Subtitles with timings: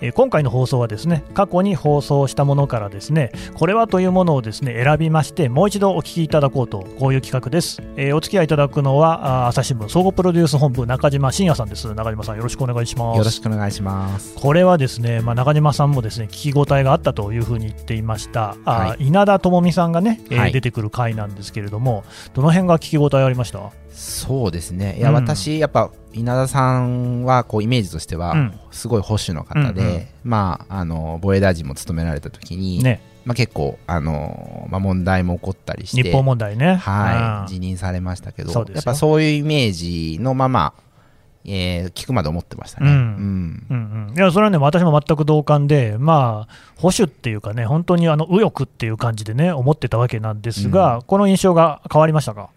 [0.00, 11.92] えー今回の放送はですね過去に放送したものからですねこれはというものをですね選びましてもう一度お聞きいただこうとこういう企画です、えーお付き合いいただくのは朝日新聞総合プロデュース本部中島信也さんです。
[11.94, 13.18] 中島さんよろしくお願いします。
[13.18, 14.34] よろしくお願いします。
[14.34, 20.52] これはですね、まあ、中島さんもですね聞き応えがあったというふうに言っていました、あーは稲田朋美さんがね、えーはい。
[20.52, 22.04] 出てくる回なんですけれども
[22.34, 23.70] どの辺が聞き応えありました？
[23.92, 24.96] そうですね。
[24.98, 25.14] いや、うん。
[25.16, 28.60] 私、やっぱ、稲田さんは、こう、イメージとしては、うん。
[28.70, 30.06] すごい保守の方で、うんうん。
[30.24, 33.00] まあ、あの、防衛大臣も務められた時に、ね。
[33.24, 36.76] まあ、結構、あの、まあ、問題も起こったりして、日本問題ね。
[36.76, 37.46] はい、うん。
[37.48, 40.72] 辞任されましたけど、やっぱそういうイメージのまま、
[41.44, 42.90] えー聞くまで思ってましたね。
[42.90, 42.96] うん。
[42.96, 43.66] うん。
[43.70, 52.50] うんうん、いやそれはね、私も全く同感で、まあ、保守っていうかね、本当にあの右翼っていう感じでね、思ってたわけなんですが、この印象が変わりましたか、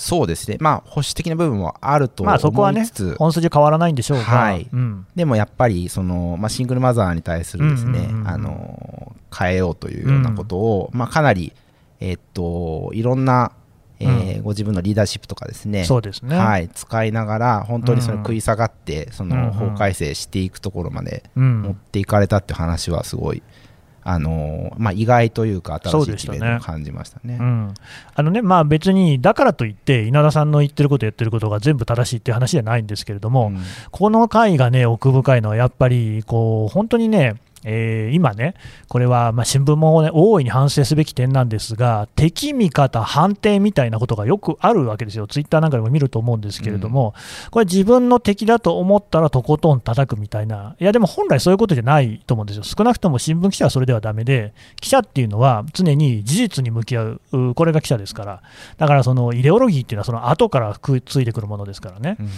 [0.00, 0.58] そうですね。
[0.60, 4.68] まあ、保守的な部分もあるとまあ、そこはね思いつつ、、本筋変わらないんでしょうが、はい。
[4.72, 5.06] うん。
[5.16, 8.20] でもやっぱりその、まあ、シングルマザーに対するですね、うんうんうん。
[8.20, 11.52] うんあの変えようというようなことを、まあ、かなり、
[12.00, 13.52] えっといろんな、
[14.00, 19.42] えーうご自分のリーダーシップとかですねそうですね、はい、使いながら本当にそれうん食い下がって、そうんうん。
[19.46, 21.62] の法改正していくところまでうん。
[21.62, 23.42] 持っていかれたっていう話はすごい、
[24.10, 27.36] あのまあ、意外というか新しいを感じましたね。
[27.38, 27.74] うん。
[28.14, 33.58] あのねまあ、別にだからといって、稲田さんの言ってること、やってることが全部正しいっていう話じゃないんですけれども、うん。
[33.90, 38.54] この回がね、奥深いのは、やっぱりこう本当にね、えー今ね、
[38.88, 47.14] これはまあ新聞も、ね、大いに反省すべき点なんですが、敵、味方、判定みたいなことがよくあるわけですよ、ツイッターなんかでも見ると思うんですけれども、
[47.50, 58.42] これ、自分の敵だと思ったらとことん叩くみたいな、いや、でも本来そういうことじゃないと思うんですよ、少なくとも新聞記者はそれではだめで、記者っていうのは常に事実に向き合う、うこれが記者ですから、
[58.76, 62.16] だからそのイデオロギーっていうのは、その後からくっついてくるものですからね。
[62.20, 62.28] うん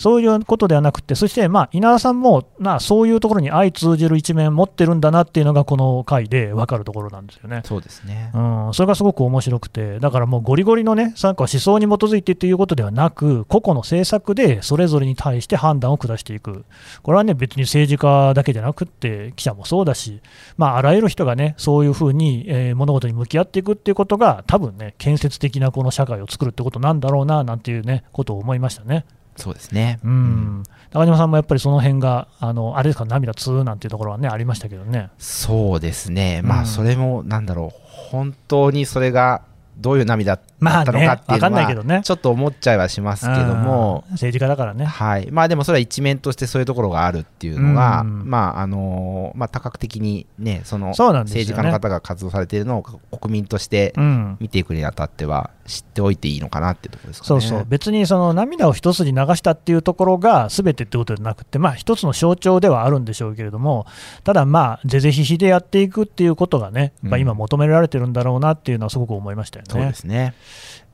[0.00, 7.60] そういうことではなくて、そして、まあ、稲田さんも、まあ、そういうところに相通じる一面持ってるんだなっていうのが、この回で分かるところなんですよね。
[7.66, 8.38] そうですね、う
[8.70, 16.64] ん、それがすごく面白くて、だからもうゴリゴリのね、なんか思想に基づいてっていうことではなく、個々の政策でそれぞれに対して判断を下していく、
[17.02, 20.22] これはね、別に政治家だけじゃなくって、記者もそうだし、
[20.56, 29.04] まあ、あらゆる人がね、そういうふうに、えー物事に向き合っていくっていうことが、多分ね、建設的なこの社会を作るってことなんだろうな、なんていうね、ことを思いましたね。
[29.40, 29.98] そうですね。
[30.04, 30.62] うん、
[30.92, 35.10] 中島さんもやっぱりその辺が、あのあれですか、涙つーなんていうところはね、ありましたけどね。
[35.18, 37.80] そうですね、まうんあそれもなんだろう、
[38.10, 39.42] 本当にそれが
[39.78, 42.02] どういう涙だまあねったのかんないけどね。
[42.04, 44.04] ちょっと思っちゃいはしますけども。
[44.08, 44.84] うん、政治家だからね。
[44.84, 45.28] はい。
[45.30, 48.30] まあ、でもそれは一面としてそういうところがあるっていうのが、うん。
[48.30, 54.36] まああのまあ、多角的に、ね、その政治家の方が活動されているのを国民としてうん。
[54.38, 57.40] 見ていくにあたっては、知っておいていいのかなっていうところですかね。
[57.40, 57.64] そうそう。
[57.66, 63.86] 別にその涙を一筋流したっていうところがすべてってことではなくて、まあ、一つの象徴ではあるんでしょうけれども、
[64.24, 67.22] ただ、まあ、是々非々でやっていくっていうことがね、やっぱうん。
[67.22, 69.88] 今、求められてるんだろうなっていうのはすごく思いましたよそうね。
[69.88, 70.34] ですね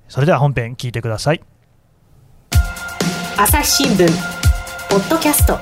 [0.09, 1.41] それでは本編、聞いてください。
[3.39, 4.09] 朝日新聞
[4.89, 5.59] ポッドキャスト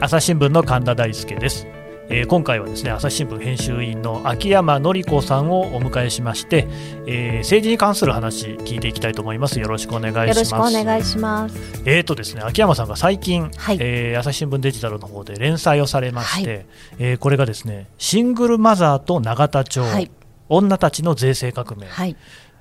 [0.00, 1.66] 朝日新聞の神田大輔です。
[2.08, 6.66] えー今回はですね朝日新聞編集員の秋山紀子さんをお迎えしまして、
[7.06, 9.60] えー政治に関する話聞いていきたいと思います。
[9.60, 10.52] よろしくお願いします。
[10.52, 11.56] よろしくお願いします。
[11.84, 16.66] えーとですね、秋山さんが最近、はいえー朝日新聞デジタルの方で連載をされまして、
[16.98, 20.10] えーこれがですねシングルマザーと永田町、はい
[20.56, 22.16] 女たちの税制革命、はい。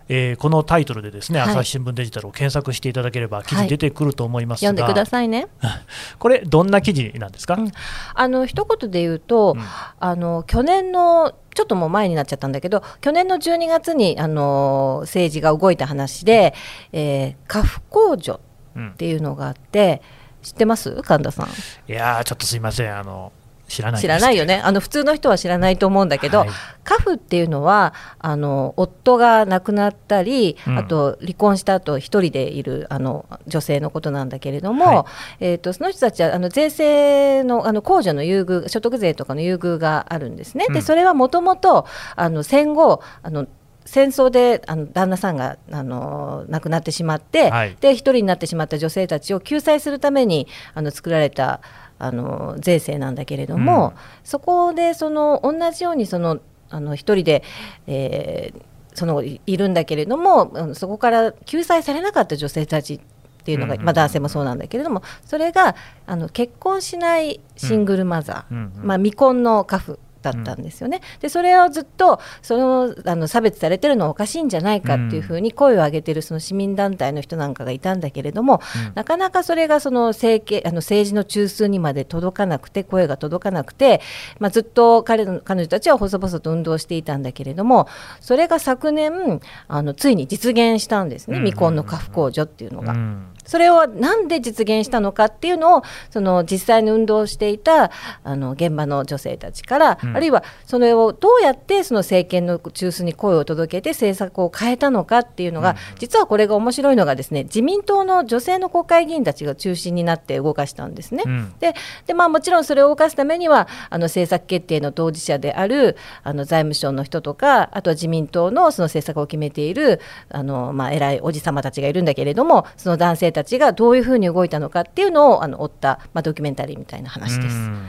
[0.10, 1.50] えーこのタイトルでですね、はい。
[1.52, 5.48] 朝日新聞デジタルを検索していただければ記事出てくると思いますが、読んでくださいね。
[6.20, 7.72] これどんな記事なんですか、うん。
[8.14, 9.64] あの一言で言うと、うん。
[10.00, 16.54] あの去年のちょっともう前になっちゃったんだけど、去年の12月にあの政治が動いた話で、
[16.92, 18.40] えー、家父控除
[18.76, 20.02] うんっていうのがあって、
[20.42, 21.02] 知ってます？
[21.04, 21.48] 神田さん。
[21.48, 21.50] い
[21.94, 22.98] やーちょっとすいません。
[22.98, 23.32] あの
[23.72, 24.62] 知らない知らないよね。
[24.64, 26.50] あの普通の人は知らないと思うんだけど、はい。
[26.84, 30.78] 家父っていうのはあの夫が亡くなったり、うん。
[30.78, 35.06] あと離婚した後一人でいるあの女性のことなんだけれども、は
[35.40, 35.46] い。
[35.52, 40.66] えー、とその人たちはあの税制のあの控除の優遇所得税とかの優遇があるんですね。
[40.68, 40.74] うん。
[40.74, 41.86] でそれはもともと
[42.16, 43.48] あの戦後あの
[43.86, 47.76] 戦争であの旦那さんがあの亡くなってしまって、はい。
[47.80, 51.62] で一人になってしまった女性たちを救済するためにあの作られた
[52.04, 53.94] あの税制なんだけれども、うん。
[54.24, 56.40] そこでその同じようにその
[56.70, 57.44] あの一人で、
[57.88, 58.62] えー
[58.94, 63.00] そのいいるんだけれどもそこから救済されなかった女性たちっ
[63.44, 65.76] ていうのが、まあ、男性もそうなんだけれどもそれが
[66.06, 71.02] あの結婚しないシングルマザー、まあ、未婚の家父だったんですよね。
[71.20, 78.94] でそれをずっとそのあの差別されてるのはおかしいんじゃないかっていうふうに声を上げてるその市民団体の人なんかがいたんだけれども、うん。
[78.96, 84.02] なかなかそれがその政権あの政治の中枢にまで届かなくて声が届かなくて、
[84.40, 87.88] まあ、ずっと彼の彼女たちは細々と運動していたんだけれども
[88.20, 91.46] それが昨年あのついに実現したんですね、うん。
[91.46, 92.94] 未婚の家父控除っていうのが。
[92.94, 97.92] うんそれをなんで実現したのかっていうのをその実際に運動していた
[98.24, 100.16] あの現場の女性たちから、うん。
[100.16, 105.76] あるいはそれをどうやってその政権の中枢に声を届けて政策を変えたのかっていうのが、うん。
[106.00, 111.24] 実はこれが面白いのがですね自民党の女性の国会議員たちが中心になって動かしたんですね。
[111.26, 111.54] うん。
[111.60, 111.74] で
[112.06, 120.00] でまあ、もちろんそれを動かすためにはあの政策決定の当事者であるあの財務省の人とかあとは自民党のその政策を決めている
[120.30, 127.56] あの、まあ、偉いおじ様たちがいるんだけれどもその男性たちがどういうふうに動いたのかっていうのをあの追った、まあ、ドキュメンタリーみたいな話です。
[127.56, 127.88] うん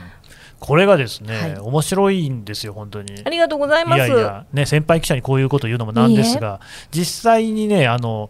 [0.63, 3.21] これがですね、はい面白いんですよ、本当に。
[3.25, 3.97] ありがとうございます。
[3.97, 8.29] いやいや、ね、先輩記者にこういうこと言うのもなんですが、実際にね、あの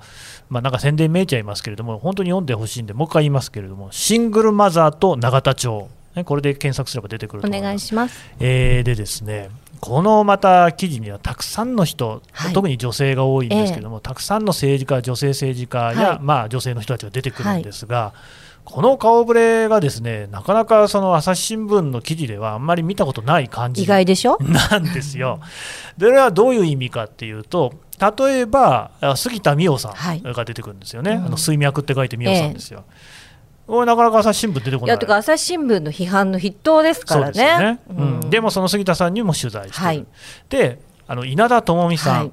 [0.50, 7.68] まあ、なんか宣伝めいちゃいますけれども、本当に読んでほしいんで、もう一回言いますけれども、シングルマザーと永田町、ね、これで検索すれば出てくるとお思います。
[7.68, 8.20] 願いします。
[8.40, 9.50] えーでですね、
[9.86, 12.54] このまた記事にはたくさんの人、はい。
[12.54, 16.20] 特に女性が多いんですけども、たくさんの政治家、女性政治家や、はい。
[16.22, 18.14] まあ、女性の人たちが出てくるんですが、
[18.64, 24.38] この顔ぶれがですねなかなかその朝日新聞の記事ではあんまり見たことない感じ意外でしょ？
[24.40, 25.42] なんですよ。
[25.98, 30.22] で、これはどういう意味かっていうと、例えばあ杉田水脈さはい。
[30.22, 32.80] んが出てくるんですよね、うんあの水脈って書いて水脈さんですよ。
[32.80, 32.86] こ
[33.68, 34.86] れなかなか朝日新聞出てこない。
[34.88, 37.80] いやとか朝日新聞の批判の筆頭ですからね。
[37.88, 38.20] そうん。
[38.20, 38.30] ん。
[38.30, 40.06] でもその杉田さんにも取材してる、はい。
[40.50, 42.32] であの稲田朋美さん、はい。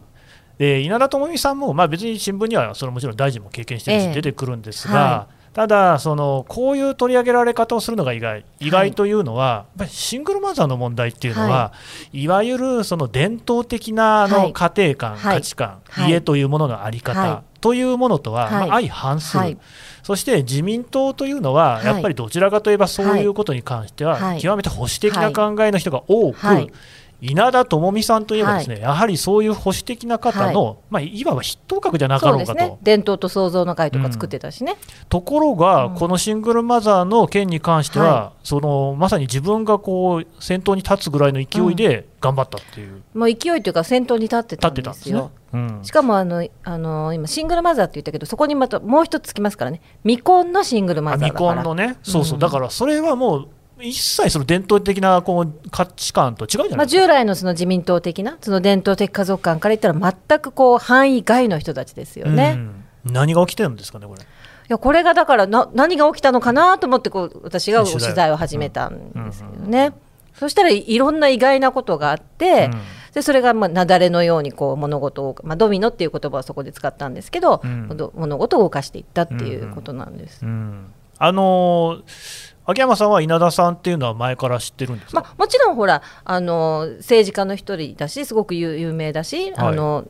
[0.59, 4.15] で稲田朋美さんも、まあ、別に新聞にはそれもちろん大臣も経験してるし、ええ。
[4.15, 11.73] 出てくるんですが、はただその、こういう取り上げられ方をするのが意外、意外というのは、やっぱりシングルマザーの問題っていうのは、、は
[12.13, 12.29] い。
[12.29, 14.53] わゆるその伝統的なあのはい。
[14.53, 15.35] 家庭観、はい。
[15.37, 16.11] 価値観、はい。
[16.11, 18.69] 家というものの在り方、はというものとは、はい。
[18.69, 19.41] まあ相反する。
[19.41, 19.59] はい。
[20.03, 21.87] そして自民党というのは、はい。
[21.87, 24.41] やっぱりどちらかといえばそういうことに関しては、はい。
[24.41, 26.71] 極めて保守的な考えの人が多く、はい
[27.21, 32.55] 稲田朋美さんといえばですね、やはりそういう保守的な方の、まあ、いわば筆頭格じゃなかろうかと。
[32.55, 32.79] ね。
[32.83, 34.77] 伝統と創造の会とか作ってたしね、
[35.09, 35.95] ところが、うん。
[35.95, 45.31] このシングルマザーの件に関しては、はそのまさに自分がこう先頭に立つぐらいの勢いで頑張ったっていう、もう勢いというか先頭に立って立たんですよ。。
[45.53, 45.81] うん。
[45.83, 49.81] しかもあのあの今シングルマザーって言ったけどそこにまたもう一つつきますからね。
[50.05, 51.63] 未婚のシングルマザーだから。
[51.63, 52.41] 婚のね、そうそう、うん。
[52.41, 53.49] だからそれはもう、
[53.83, 57.03] 一切その伝統的なこう価値観と違うじゃまあ、ないですか。
[57.03, 62.55] 従来のその自民党的なその伝統的家族観から言ったら全くこう範囲外の人たちですよね。
[62.57, 64.21] うん何が起きてるんですかね、これ？
[64.21, 64.25] い
[64.69, 69.93] やこれがだからな何が起きたのかなと思ってこう私が取材を始めたんですようんうんね。
[70.35, 72.81] そしたらいろんな意外なことがあって、うん
[73.15, 80.45] でそれがまあ雪崩のようにこう物事を、まあ、ドミノっていう言葉をそこで使ったんですけど、うんど物事を動かしていったっていうことなんです。
[80.45, 90.07] うんあのー秋山さんは稲田さんっていうのは前から知ってるんですか、まあ、もちろんほらあの政治家の一人だしすごく有有名だし、あの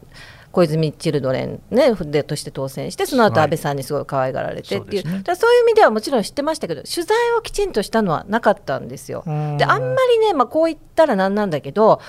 [0.52, 3.44] 小泉チルドレン、ね、でとして当選してその後はい。
[3.44, 5.34] 安倍さんにすごい可愛がられてっていう,、そうですね。
[5.36, 9.22] そういう意味ではもちろん知ってましたけど取材をきちんとしたのはなかったんですよ。
[9.26, 9.56] うん。
[9.58, 12.00] であんまりね、まあ、こう言ったらなんなんだけど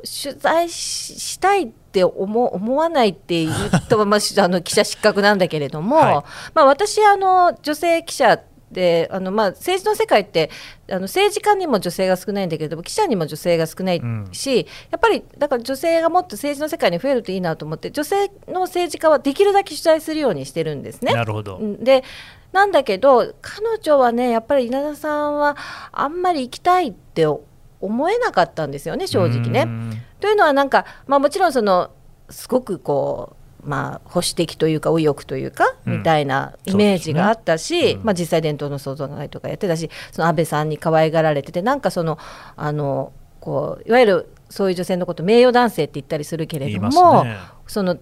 [0.00, 3.50] 取材ししたいって思思わないっていう
[3.88, 6.14] と、 まあ、しあの記者失格なんだけれども、はい。
[6.52, 8.38] まあ、私あの女性記者
[8.70, 10.50] であのまあ政治の世界って
[10.90, 21.12] あの政治家にも女性が少ないんだけれども記者にも女性が少ないし、やっぱりだから女性がもっと政治の世界に増えるといいなと思って女性の政治家はできるだけ取材するようにしてるんですね。
[21.12, 21.60] なるほど。
[21.80, 22.02] で
[22.52, 25.56] なんだけど彼女はねやっぱり稲田さんは
[25.92, 29.62] あんまり行きたいって思えなかったんですよね正直ね。
[29.62, 31.90] うんというのはなんか、まあ、もちろんその
[32.30, 35.98] すごくこう、まあ、保守的というか右翼というか、うん。
[35.98, 42.18] みたいなイメージがあったし、まあ、実際伝統の創造会とかやってたしその安倍さんに可愛がられててなんかその
[42.56, 47.36] あのこういわゆるそういう女性のこと名誉男性って言ったりするけれども、ね。
[47.66, 47.98] その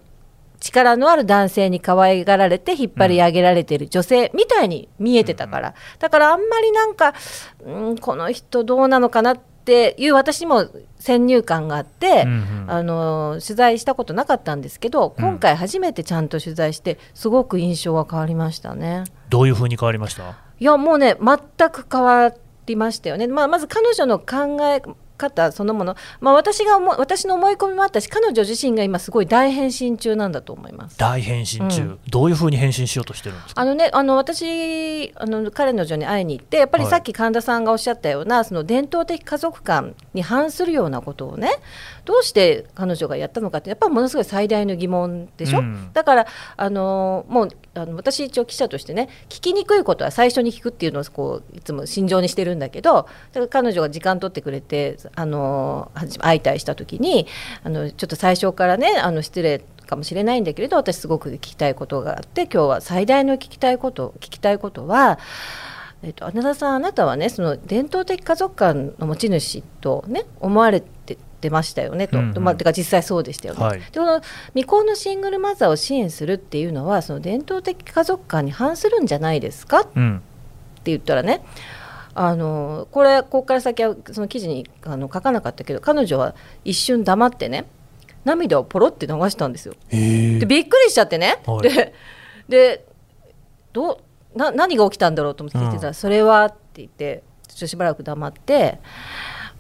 [0.60, 7.14] 力のある男性に可愛がられて引っ張り上げられている女性みたいに見えてたから、だからあんまりなんか、
[7.64, 9.53] うん、この人どうなのかなって
[9.98, 10.66] いう私にも
[10.98, 12.64] 先入観があって、うんうん。
[12.66, 19.04] あの取材したことなかったんですけど今回初めてちゃんと取材してすごく印象が変わりましたね。
[19.28, 20.36] どういうふうに変わりました？
[20.58, 22.32] いやもうね全く変わ
[22.66, 24.80] りましたよね、まあ、まず彼女の考え
[25.16, 30.98] 方そのもの、まあ、私が私の思い込みもあったし彼女自身が今すごい大変身中なんだと思います。
[30.98, 31.98] 大変身中、うん。
[32.08, 33.60] どういうふうに変身しようとしてるんですか？
[33.60, 36.90] あのね、あの私あの彼女に会いに行ってやっぱりはい。
[36.90, 41.50] さっき神田さんがおっしゃったような、その伝統的家族観に反するようなことをね
[42.04, 57.26] どうして彼女がやったのかってやっぱりものすごい最大の疑問でしょ、うんだからあのもうあの私一応記者としてね聞きにくいことは最初に聞くっていうのをこういつも心情にしてるんだけどだから彼女が時間取ってくれてあの相対した時に
[57.62, 65.18] あのちょっと最初からねあの失礼かもしれないんだけれど私すごく聞きたいことがあって今日は最大の聞きたいこと聞きたいことは。
[66.02, 72.42] えっと、穴田さんあなたはねその伝統的家族観の持ち主とね思われて出ましたよねと、うんうん。
[72.42, 73.62] まあ、てか実際そうでしたよね。
[73.62, 73.80] はい。
[73.80, 74.20] でこの
[74.54, 79.80] 未婚のシングルマザーを支援するっていうのはその伝統的家族観に反するんじゃないですか？
[79.80, 80.22] ってうん
[80.84, 81.44] 言ったらね
[82.14, 86.34] あのこれここから先はその記事にあの書かなかったけど彼女は
[86.64, 87.66] 一瞬黙ってね
[88.24, 89.74] 涙をポロって流したんですよ。
[89.90, 91.62] えでびっくりしちゃってね、はい。
[91.62, 91.94] で
[92.48, 92.84] で
[93.72, 94.00] ど
[94.34, 95.94] うな何が起きたんだろうと思って聞いてたら、うん。
[95.94, 96.46] それは？
[96.46, 98.80] って言ってちょっとしばらく黙って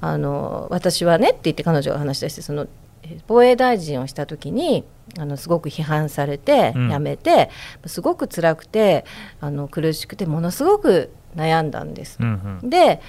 [0.00, 2.66] あの私はねって言って彼女が話したりしてその
[3.02, 4.84] えー防衛大臣をした時に
[5.18, 7.50] あのすごく批判されてうん辞めて、
[7.86, 9.04] すごく辛くて
[9.40, 12.16] あの苦しくてものすごく悩んだんです。
[12.20, 13.00] うんうんで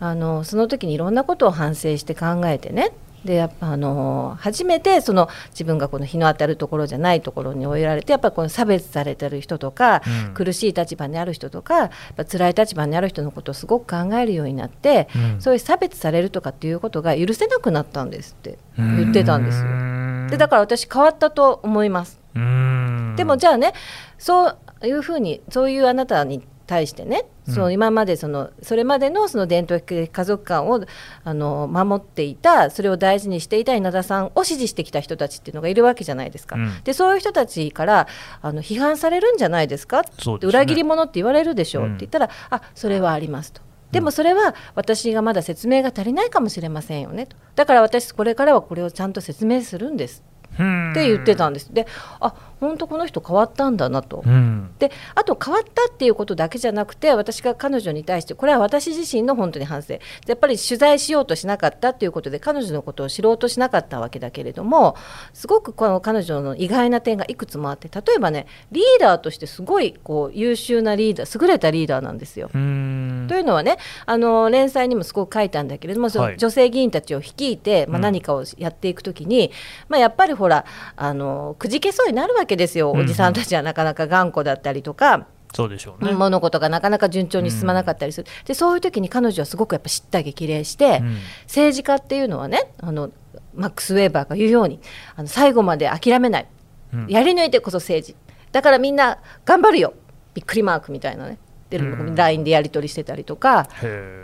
[0.00, 2.92] あのその時にいろんなことを反省して考えてね
[3.24, 19.68] でやっぱあの初めてその自分がこの日の当たるところじゃないところに追いやられてやっぱこの差別されてる人とか、うん苦しい立場にある人とかやっぱ辛い立場にある人のことをすごく考えるようになって、うんそういう差別されるとかっていうことが許せなくなったんですって言ってたんですよ。
[19.68, 22.20] よでだから私変わったと思います。
[22.34, 23.72] らでもじゃあね
[24.18, 27.54] そういうふうにそういうあなたに対してね、うん。
[27.54, 30.84] その今までそのそれまでのその伝統的家族観を
[31.24, 36.56] あの守っていたそれを大事にしていた稲田さんを支持してきた人たちっていうのがいるわけじゃないですか。
[36.56, 36.82] うん。
[36.84, 38.08] でそういう人たちから
[38.42, 40.04] あの批判されるんじゃないですか？
[40.18, 40.48] そうですね。
[40.48, 41.90] 裏切り者って言われるでしょう、うん。
[41.90, 43.60] って言ったらあそれはありますと。
[43.92, 47.36] でもそれは私がまだ説明が足りないかもしれませんよねと。
[47.54, 50.56] だから私これからはこれをちゃんと説明するんですっ
[50.94, 51.72] て言ってたんです。
[51.72, 51.86] で
[52.18, 54.22] あ本当この人変わったんだなと。
[54.24, 54.70] うん。
[54.78, 59.88] であと変わったっていうことだけじゃなくて私が彼女に対してこれは私自身の本当に反省。
[59.88, 64.96] でやっぱり取材しようとしなかったっていうことで彼女のことを知ろうとしなかったわけだけれども
[65.32, 72.50] すごくこの彼女の意外な点がいくつもあって例えばねリーダーとしてすごいこう優秀なリーダー優れたリーダーなんですよ。
[72.54, 73.26] うん。
[73.28, 76.36] というのはねあの連載にもすごく書いたんだけれども、はい。
[76.36, 78.02] 女性議員たちを率いて、まあ、うん。
[78.02, 79.50] 何かをやっていくときに、
[79.88, 80.64] まあ、やっぱりほら
[80.96, 83.04] あのくじけそうになるわけですよ、うんうん。
[83.04, 85.26] おじさんたちはなかなか頑固だったりとか。
[85.54, 86.12] そうでしょうね。
[86.12, 91.16] 物事がなかなか順調に進まなかったりする、でそういう時に彼女はすごくやっぱ叱咤激励して、うん。
[91.44, 93.10] 政治家っていうのはねあの
[93.54, 94.80] マックス・ウェーバーが言うように
[95.14, 96.46] あの最後まで諦めない、
[96.92, 97.06] うん。
[97.08, 98.16] やり抜いてこそ政治。
[98.50, 99.94] だからみんな頑張るよ。
[100.34, 101.38] びっくりマークみたいなね。
[101.70, 103.68] LINE でやり取りしてたりとか、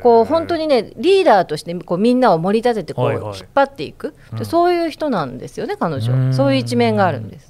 [0.03, 3.39] こう本当にねリーダーとしてこうみんなを盛り立ててこうはいはい。
[3.39, 6.01] 引っ張っていく、でそういう人なんですよね彼うん。
[6.01, 7.50] 女そういう一面があるんです。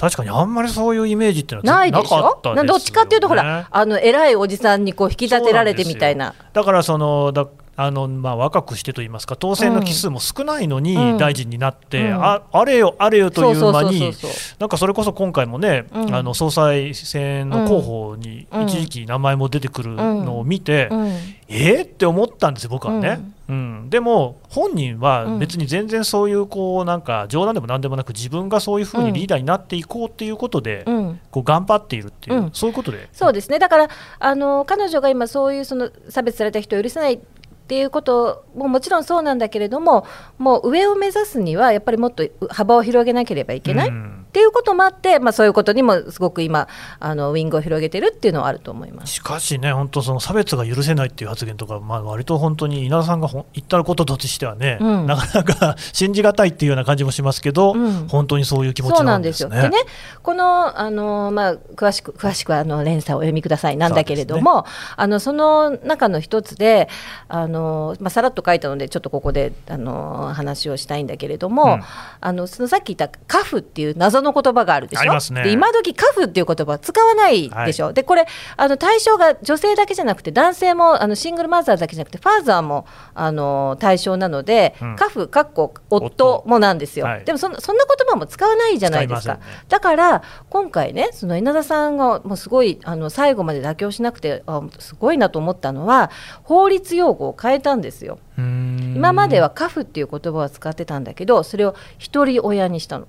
[0.00, 2.40] 確かにあんまりそういうイメージってのはないでしょ？
[2.42, 2.56] なね。
[2.56, 6.34] などっちかっていうとほらあの偉いおじさんにこう引き立てられてみたいな。
[6.54, 11.18] だからそのだあのまあ、若くしてといいますか当選の期数も少ないのにうん。
[11.18, 12.22] 大臣になって、うん。
[12.22, 14.12] ああれよあれよという間に
[14.58, 16.14] なんかそれこそ今回もね、うん。
[16.14, 18.62] あの総裁選の候補にうん。
[18.64, 21.16] 一時期名前も出てくるのを見て、うん
[21.52, 23.20] えーって思ったんですよ、僕はね。
[23.48, 23.90] うん。
[23.90, 31.20] でも本人は別に全然そういうこうなんか冗談でもなんでもなく自分がそういうふうにリーダーになっていこうっていうことでうん。
[31.30, 32.50] こう頑張っているっていう、うん。
[32.52, 33.08] そういうことで。
[33.12, 33.58] そうですね。
[33.58, 33.88] だから
[34.20, 37.18] あの彼女が今そういうその差別された人を許せないっ
[37.66, 40.04] ていうことももちろんそうなんだけれども
[40.38, 46.68] もう上を目指すにはやっぱりもっと幅を広げなければいけない、うんっていうこともあって、まあ、そういうことにもすごく今
[47.00, 49.14] あのウィングを広げてるっていうのはあると思います。
[49.14, 59.48] しかしね、本当、その差別が許せないっていう発言とか、まあ割と本当に稲田さんがほん言ったこととしてはね、うんなかなか 信じがたいっていうような感じもしますけど、うん本当にそういう気持ちななんですよ。
[59.48, 59.70] んですね。
[59.70, 59.82] でね、
[60.22, 64.64] このあのまあ詳しく詳しくはあの連鎖をお読みくださいなんだけれども、
[64.96, 66.88] あのその中の一つで
[67.28, 71.82] あのまあさらっと書いたのでちょっとここであの話をしたいんだけれども、うん
[72.22, 75.02] あのそのさっき言ったカフっていう謎謎の言葉があるでしょ？
[75.02, 84.96] ありますねで今時カフっていう言葉は使わないでしょ、でこれあの対象が女性だけじゃなくて男性もあのシングルマザーだけじゃなくてファーザーもあの対象なので、うん。
[84.96, 87.24] カフかっこ夫もなんですよ、はい。
[87.24, 89.40] でもそんそんな言葉も使わないじゃないですか、ね。
[89.68, 96.10] だから今回ねその稲田さんがもうすごいあの最後まで妥協しなくてあすごいなと思ったのは
[96.42, 98.18] 法律用語を変えたんですよ。
[98.36, 103.06] 今まではカフっていう言葉を使ってたんだけどそれを一人親にしたの。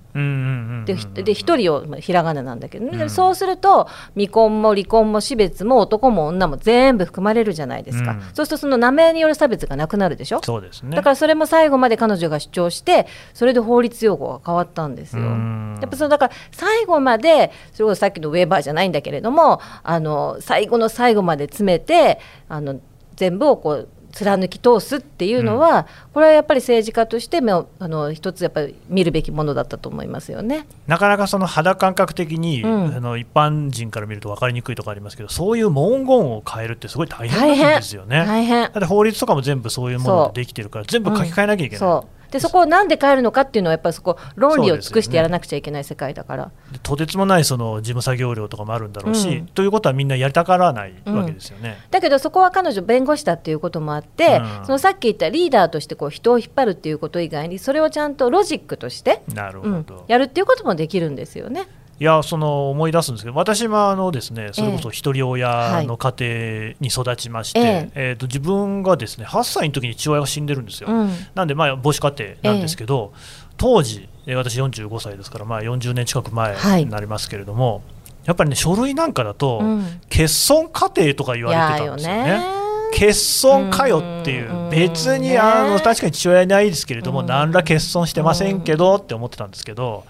[0.84, 3.02] で一人をまあひらがななんだけど、ね。
[3.02, 3.10] うん。
[3.10, 8.20] そうすると未婚も離婚も死別も男も女も全部含まれるじゃないですか、うん。
[8.34, 10.40] そうするとその名前による差別がなくなるでしょ。
[10.42, 10.96] そうですね。
[10.96, 15.22] だからそれも最後まで彼女が主張してそれで法律用語が変わったんですよ。
[15.22, 15.78] うん。
[15.80, 22.80] やっぱそのだから最後までそれこそさっきのウェーバーじゃないんだけれどもあの最後の最後まで詰めてあの
[23.16, 30.66] 全部をこう貫き通すっていうのは、これはやっぱり政治家として目をあの一つやっぱり見るべきものだったと思いますよね。
[30.86, 32.94] なかなかその肌感覚的に、うん。
[32.94, 38.24] あの一般人から見ると分かりにくいとかありますけどそういう文言を変えるってすごい大大変なん変ですよね。
[38.26, 38.62] 大変。
[38.64, 46.50] だって法律とかも全部そういうものでできてるから全部書き換えなきゃいけない、そうでそこをなんで変えるのかっていうのはやっぱりそこ論理を尽くしてやらなくちゃいけない世界だから。
[46.72, 51.78] でとてつもないその事務作業量とかもあるんだろうし、うんということはみんなやりたがらないわけですよね。
[51.90, 61.66] だけどそこは彼女弁護士だっていうこともあって、うんそのさっき言ったリーダーとしてこう人を引っ張るっていうこと以外にそれをちゃんとロジックとして、なるほうんど、やるっていうこともできるんですよね。
[62.02, 70.88] いやその思い出すんですけど私もあのですねそれこそ一人親の家庭に育ちまして、ええーと自分がですね8歳の時に父親が死んでるんですよ。
[70.90, 71.10] うん。
[71.36, 73.12] なんでまあ母子家庭なんですけど、
[73.56, 77.82] 当時えー私45歳ですからまあ40年近く前になりますけれども、
[78.24, 79.84] やっぱりね書類なんかだと、うん。
[80.10, 82.61] 欠損家庭とか言われてたんですよね。
[82.92, 84.50] 欠損かよっていう。
[84.52, 84.70] うん。
[84.70, 87.26] 別にねあの確かに父親いないですけれどもうん。
[87.26, 90.04] 何ら欠損してませんけどって思ってたんですけど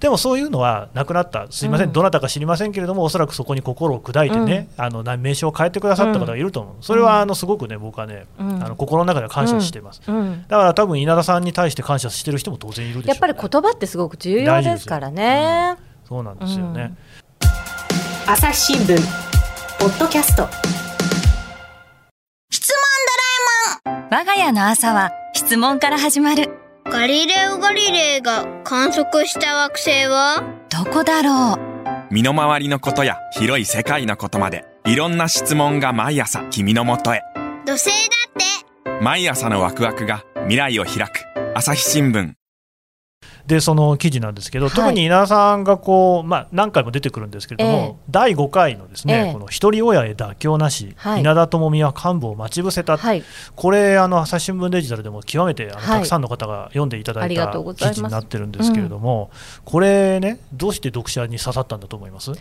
[0.00, 1.46] でもそういうのはなくなった。
[1.50, 1.90] すいませうん。
[1.90, 6.74] んどなたか知りませんけれどもおそらくそこに心を砕いてねあのな名称を変えてくださった方がいると思う。
[6.80, 8.62] それはあのすごくね僕はねうん。
[8.62, 10.02] あの心の中では感謝しています。
[10.06, 10.44] うん。
[10.48, 13.08] だから多分稲田さんに対して感謝してる人も当然いるでしょうね。
[13.08, 15.76] やっぱり言葉ってすごく重要ですからね。
[16.08, 16.94] そうなんですよね。
[18.26, 18.98] 朝日新聞
[19.78, 20.75] ポッドキャスト
[24.08, 26.50] 我が家の朝は質問から始まる。
[26.84, 30.44] ガリレオ・ガリレイが観測した惑星は？
[30.70, 32.14] どこだろう？
[32.14, 37.22] 身の回りのことや広い世界のことまでいろんな質問が毎朝君のもとへ。
[37.64, 37.92] 土星だ
[38.28, 39.02] って。
[39.02, 41.24] 毎朝のワクワクが未来を開く。
[41.56, 42.34] 朝日新聞
[43.46, 44.74] でその記事なんですけど、はい。
[44.74, 49.32] 特に稲田さんがこう、まあ、何回も出てくるんですけれども、第5回のですね、ええ。
[49.32, 51.20] この一人親へ妥協なし、はい。
[51.20, 53.22] 稲田朋美は幹部を待ち伏せた、はい、
[53.54, 55.86] これ、あの朝日新聞デジタルでも極めてあの、はい。
[55.86, 59.30] たくさんの方が読んでいただいた記事になってるんですけれども、
[59.64, 62.32] これね、どうして読者に刺さったんだと思います？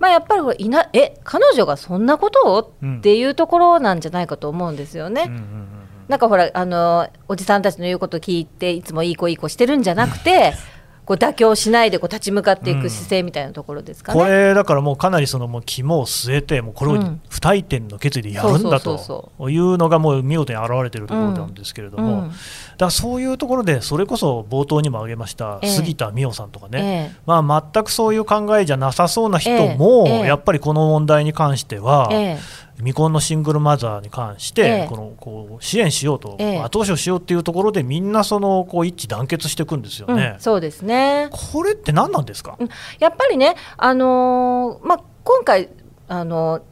[0.00, 2.74] まあやっぱりこれいなえ彼女がそんなことを？
[2.82, 2.98] うん。
[2.98, 5.26] っていうところなんじゃないかと思うんですよね。
[5.26, 5.79] うんうんうん
[6.10, 10.54] なんかほらあのおじさんたちの言うこと聞いていつもいい子いい子してるんじゃなくて
[11.06, 14.20] こう妥協しないでこう立ち向かっていく姿勢みたいなところですかね。
[14.20, 19.30] これだからもうかなりそのもう肝を据えてもうこれをうん不退転の決意でやるんだと。
[19.48, 22.28] いうのがもう見事に表れているところなんですけれども、うん。
[22.28, 22.36] だか
[22.78, 30.26] らそういうところでそれこそ冒頭にも挙げましたええ杉田水脈さんとかね、えまあ、全くそういう考えじゃなさそうな人えも、ええ。
[30.26, 40.32] やっぱりこの問題に関しては、ええ未婚のシングルマザーに関して、ええこのこう支援しようと、ええ後押しをしようっていうところでみんなそのこう一致団結していくんですよえね。
[40.34, 41.28] うん、そうですね。
[41.30, 42.58] これって何なんですか、
[42.98, 45.68] やっぱりね、あのーまあ、今回、
[46.08, 46.62] あのー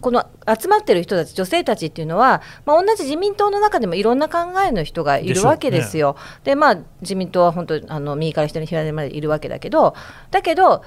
[0.00, 6.16] この集まってる人たち、女性たちっていうのは、まあ、同じ自民党の中でもいろんな考えの人がいるわけですよ。
[6.44, 9.94] でまあ、自民党は本当あの右から左に左までいるわけだけど、
[10.30, 10.82] だけど、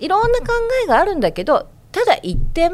[0.00, 0.46] いろんな考
[0.84, 2.72] えがあるんだけど、ただ一点、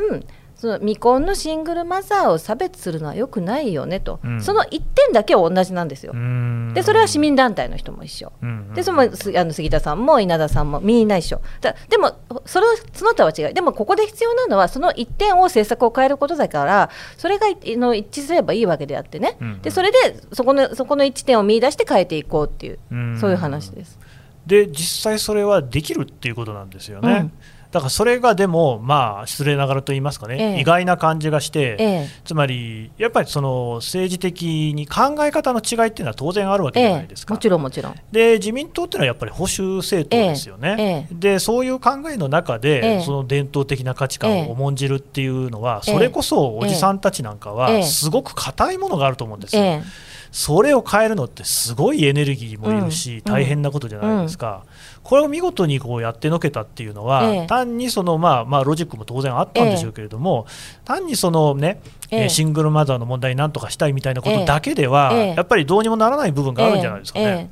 [0.59, 4.43] その未婚のシングルマザーを差別するのはよくないよねと、うん。
[4.43, 6.13] その一点だけは同じなんですよ。
[6.13, 6.73] うん。
[6.75, 8.33] でそれは市民団体の人も一緒。
[8.43, 8.75] うん。
[8.75, 11.41] でそのすあの杉田さんも稲田さんもみんな一緒。
[11.61, 19.63] だでもそれその他は違いでもここで必要なのはその一点を政策を変えることだからそれがいの一致すればいいわけであってね、うん。
[19.63, 23.17] でそれでそこのそこの一点を見出して変えていこうっていう、うん。
[23.21, 23.97] そういう話です。
[24.45, 27.13] で実際それはできるっていうことなんですよね。
[27.13, 27.33] うん
[27.71, 30.61] だからそれがでも、まあ、失礼ながらと言いますかね、ええ。
[30.61, 32.09] 意外な感じがして、ええ。
[32.25, 37.35] つまりやっぱりその政治的に考え方の違いっていうのは当然あるわけじゃないですか。
[37.35, 37.95] もちろんもちろん。
[38.11, 43.03] で自民党っていうのはやっぱり保守政党ですよね、でそういう考えの中で、ええ。
[43.03, 45.93] その伝統的な価値観を重んじるっていうのは、ええ。
[45.93, 47.77] それこそおじさんたちなんかええ。
[47.81, 49.63] はすごく硬いものがあると思うんですよ。
[49.63, 49.83] ええ。
[50.31, 53.33] それを変えるのってすごいエネルギーもいるし、うん。
[53.33, 54.63] 大変なことじゃないですか、
[55.09, 57.47] これを見事にこうやってのけたっていうのは、ええ。
[57.47, 60.45] 単にその、まあまあ、ロジックも当然あったんでしょうけれども、
[60.85, 65.35] 単にその、ねえシングルマザーの問題になんとかしたいみたいなことだけでは、ええ。
[65.35, 67.49] やっぱりどうにもならない部分があるんじゃないですかね。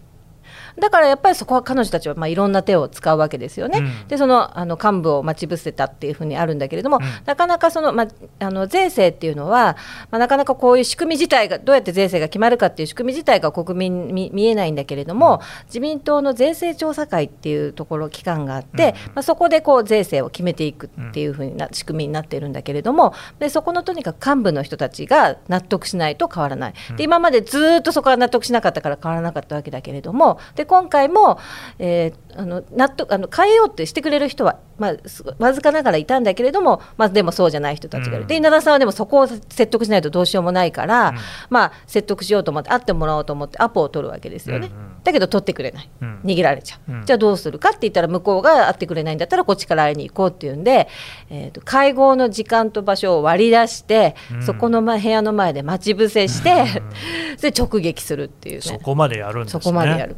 [0.79, 3.79] だからやっぱりそこは彼女たちはまあいろんな手を使うわけですよね。
[3.79, 4.09] うん。
[4.09, 7.03] でそのあの幹部を待ち伏せたっていうふうにあるんだけれども、ん。
[7.25, 9.77] なかなかその、まあ、あの税制っていうのは、
[10.11, 26.75] まあ、なかなかこういう仕組み自体がどうやって税制が決まるかっていう仕組み自体が国民に見えないんだけれども、自民党の税制調査会っていうところ機関があって、まあ、そこでこう税制を決めていくっていうふうな仕組みになっているんだけれどもでそこのとにかく幹部の人たちが納得しないと変わらない。
[26.97, 31.39] で今までずっとそこは納得しなかったから変わらなかったわけだけれどもで今回も、
[31.79, 38.27] えーあの納得あの変えようってしてくれる人は、まあ、すわずかながらいたんだけれども、まあ、でもそうじゃない人たちがいる、うん。
[38.27, 41.17] で稲田さんはでもそこを説得しないとどうしようもないから、うん。
[41.49, 45.03] まあ、説得しようと思って会ってもらおうと思ってアポを取るわけですよね、うんうん。
[45.03, 46.21] だけど取ってくれない、うん。
[46.25, 47.07] 逃げられちゃう、うん。
[47.07, 50.89] じゃあどうするかって言ったら向こうが会ってくれないんだったらこっちから会いに行こうっていうんで、
[51.31, 54.43] えーと会合の時間と場所を割り出して、うん。
[54.43, 56.83] そこの前部屋の前で待ち伏せして、
[57.41, 58.61] で直撃するっていうね。
[58.61, 59.65] そこまでやるんですそね。
[59.65, 60.17] こまでやる。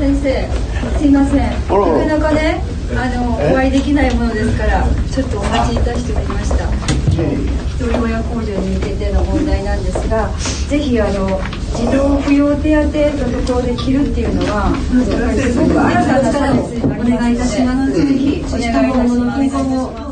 [0.00, 0.48] 先生、
[0.98, 1.50] すいません。
[2.08, 2.62] なかなかね、
[2.96, 4.82] あの、お会いできないものですから、
[5.12, 6.64] ちょっとお待ちいたしておりました。
[6.64, 10.30] 一人親控除に向けての問題なんですが、
[10.68, 11.38] ぜひあの、
[11.76, 17.92] 児童扶養手当のところで切るっていうのは、すごく新たなサービスにお願いいたします。
[17.92, 20.04] ぜひ、お願いいたします。
[20.04, 20.10] うん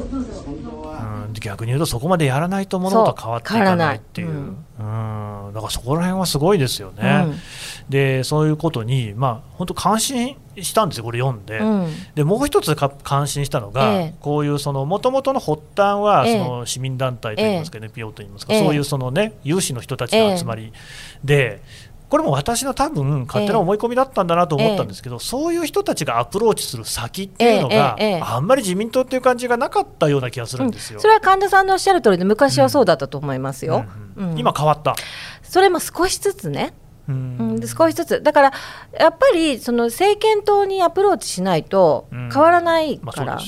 [1.41, 4.55] 逆に言うとそこまでやらないと物事は変わっていかないっていう
[5.59, 7.41] だからそこら辺はすごいですよね、うん。
[7.89, 11.59] でそういうことに、まあ、本当感心したんですよ、これ読んで。
[11.59, 11.93] うん。
[12.15, 14.15] でもう一つか感心したのが、ええ。
[14.21, 16.39] こういうその元々の発端はええ。
[16.39, 18.65] その市民団体といいますか、NPO といいますか、ええ。
[18.65, 20.73] そういうその、ね、有志の人たちの集まり。
[21.25, 21.61] で、
[22.09, 31.01] これも私の多分勝手な思い込みだったんだなと思ったんですけど、そういう人たちがアプローチする先っていうのが、ええええあんまり自民党っていう感じがなかったような気がするんですよ。
[31.01, 33.85] それは神田さんのおっしゃる通りで昔はそうだったと思いますよ。
[34.17, 34.39] うんうんうん。
[34.39, 34.97] 今変わった、
[35.49, 36.73] それも少しずつね、
[37.09, 38.23] ううん少しずつ。
[38.23, 38.53] だから
[38.99, 42.31] やっぱりその政権党にアプローチしないとうん。
[42.31, 43.39] 変わらないまあ、から。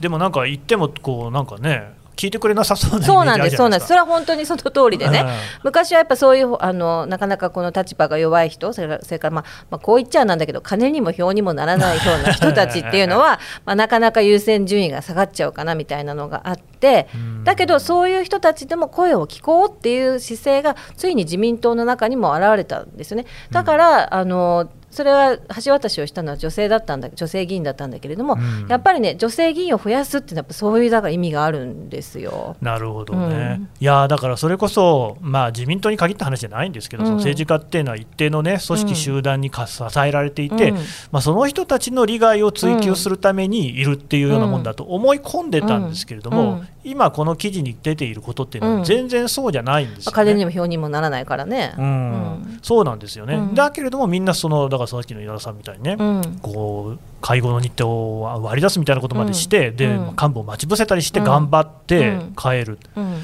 [0.00, 5.26] でもなんか言ってもこうなんかね聞いてくれなさそうなそうなんです、そうなんです、それはは本当にその通りでね、
[5.64, 17.08] 昔はやっぱそういうあのなかなかこの立場が弱い人、それからそれから、まあまあ、こう言っちゃなんだけど、金にも票にもならないような人たちっていうのは、まあ、なかなか優先順位が下がっちゃうかなみたいなのがあって、
[17.44, 23.26] だけど、そういう人たちでも声を聞こうっていう姿勢が、ついに自民党の中にも現れたんですよね。
[23.50, 28.68] だから、あのそれは橋渡しをしたのは女性だったんだ女性議員だったんだけれども、うん。
[28.68, 32.56] やっぱりね女性議員を増やすっていうのはやっぱそういうだから意味があるんですよ。
[32.60, 33.68] なるほどね、うん。
[33.80, 37.08] いやーだからそれこそ、まあ、自民党に限った話じゃないんですけど、うん。
[37.08, 40.76] その政治家っていうのは一定の、ね、組織、集団にか支えられていて、うん。
[41.10, 46.68] まあ、その人たちの利害を追求するためにいるっていうようなもんだと思い込んでたんですけれども、うん。
[46.84, 48.78] 今、この記事に出ていることっていうのうん。
[48.80, 50.14] は、全然そうじゃないんですよ、ね。
[50.14, 51.74] 金にも票にもならないからね。
[51.78, 51.84] うん。
[51.84, 51.88] う
[52.36, 52.58] ん。
[52.62, 53.54] そうなんですよね、うん。
[53.54, 56.38] だけれどもみんなそのだからさっきの稲田さんみたいにね、うん。
[56.42, 60.08] こう会合の日程を割り出すみたいなことまでして、でうん。
[60.08, 62.34] うん幹部を待ち伏せたりして頑張ってうん。
[62.40, 63.18] 変える、うん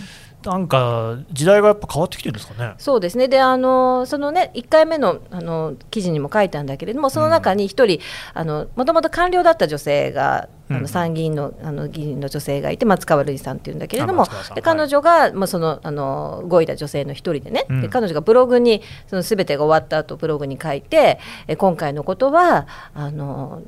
[0.44, 2.74] なんか時代がやっぱ変わってきてるんですかね。
[2.79, 3.29] そうですね。
[3.29, 10.83] であのそのね1回目のあの記事にも書いたんだけれどもその中に1人もともと官僚だった女性があうん。
[10.83, 14.24] の参議院のあの議員の女性がいて松川るいさんっていうんだけれども
[14.55, 17.83] で彼女が、まあ、そのあの5位だ女性の1人でね、うん。
[17.83, 23.62] で彼女がブログにその全てが終わった後ブログに書いてえ今回のことはあの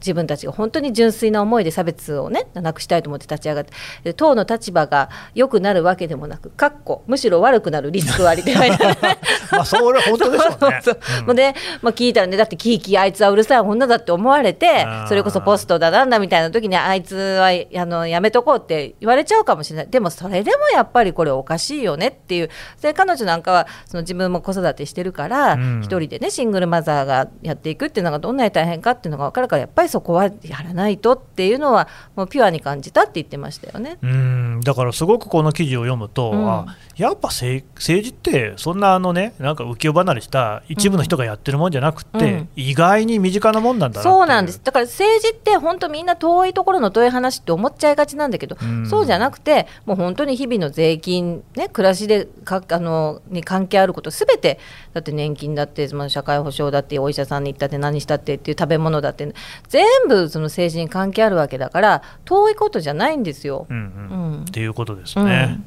[0.00, 8.70] 自分たちが本当に純粋な思いで差別をねなくしたいと思って立ち上がってで党の立場が良くなるわけでもなくかっこむしろ悪くなるリスクはありって書い。
[9.52, 10.80] まあそれは本当でしょうね。
[10.82, 19.88] そううんもうで、まあ、聞いたらねだってキーキーあいつはうるさい女だって思われてそれこそポストだなんだみたいな時にあいつはあのやめとこうって言われちゃうかもしれない。
[19.88, 22.50] でもそれでもやっぱりこれおかしいよねっていう。
[22.80, 25.80] で彼女なんかはその自分も子育てしてるからうん。
[25.82, 33.98] 一、人でねシングルマザーがやっていくっていうのがどんなに大変かっていうのが分かるからやっぱりそこはやらないとっていうのはもうピュアに感じたって言ってましたよね。
[34.00, 34.60] うん。
[34.64, 36.50] だからすごくこの記事を読むと、うん。
[36.50, 42.48] あやっぱ政政治ってそんなあのねなんか浮世離れした一部の人がやってるもんじゃなくって、うん。
[42.56, 44.60] 意外に身近なもんなんだそうなんです。
[44.62, 48.86] だから政治って本当みんな遠いところの遠い話って思っちゃいがちなんだけど、うん。
[48.86, 54.58] そうじゃなくてもう本当に日々の税金、ね、暮らしでかあのに関係あることすべて
[54.92, 59.32] だって年金だって、まあ、社会保障だってお医者さんに行ったって何したってっていう食べ物だって
[59.68, 63.66] 全部その政治に関係あるわけだから遠いことじゃないんですよ。
[63.68, 65.60] うんうんうんっていうことですね。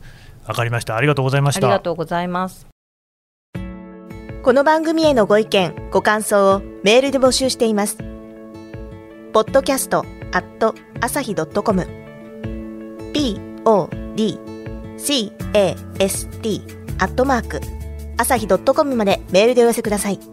[0.48, 0.96] わ、かりました。
[0.98, 1.68] ありがとうございました。
[1.68, 2.68] ありがとうございます。
[4.44, 7.98] この番組へのご意見、ご感想をメールで募集しています。
[9.32, 11.82] podcast アット朝日 .com
[13.64, 15.32] podcast
[17.00, 17.62] アットマーク
[18.18, 20.33] 朝日 .com までメールでお寄せください。